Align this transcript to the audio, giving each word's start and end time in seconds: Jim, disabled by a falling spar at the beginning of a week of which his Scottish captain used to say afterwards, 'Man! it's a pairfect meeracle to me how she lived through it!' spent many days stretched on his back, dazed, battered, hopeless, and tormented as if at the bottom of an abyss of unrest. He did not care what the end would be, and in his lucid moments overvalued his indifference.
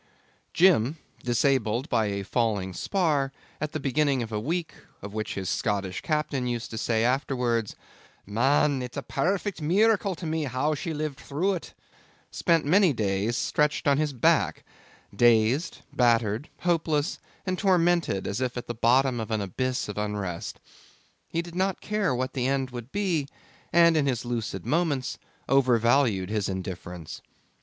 Jim, 0.51 0.97
disabled 1.23 1.87
by 1.87 2.07
a 2.07 2.23
falling 2.23 2.73
spar 2.73 3.31
at 3.61 3.71
the 3.71 3.79
beginning 3.79 4.23
of 4.23 4.31
a 4.31 4.39
week 4.39 4.73
of 5.03 5.13
which 5.13 5.35
his 5.35 5.47
Scottish 5.47 6.01
captain 6.01 6.47
used 6.47 6.71
to 6.71 6.77
say 6.79 7.03
afterwards, 7.03 7.75
'Man! 8.25 8.81
it's 8.81 8.97
a 8.97 9.03
pairfect 9.03 9.61
meeracle 9.61 10.15
to 10.15 10.25
me 10.25 10.45
how 10.45 10.73
she 10.73 10.91
lived 10.91 11.19
through 11.19 11.53
it!' 11.53 11.75
spent 12.31 12.65
many 12.65 12.93
days 12.93 13.37
stretched 13.37 13.87
on 13.87 13.99
his 13.99 14.11
back, 14.11 14.63
dazed, 15.15 15.81
battered, 15.93 16.49
hopeless, 16.61 17.19
and 17.45 17.59
tormented 17.59 18.25
as 18.25 18.41
if 18.41 18.57
at 18.57 18.65
the 18.65 18.73
bottom 18.73 19.19
of 19.19 19.29
an 19.29 19.39
abyss 19.39 19.87
of 19.87 19.99
unrest. 19.99 20.59
He 21.29 21.43
did 21.43 21.53
not 21.53 21.79
care 21.79 22.15
what 22.15 22.33
the 22.33 22.47
end 22.47 22.71
would 22.71 22.91
be, 22.91 23.27
and 23.71 23.95
in 23.95 24.07
his 24.07 24.25
lucid 24.25 24.65
moments 24.65 25.19
overvalued 25.47 26.31
his 26.31 26.49
indifference. 26.49 27.21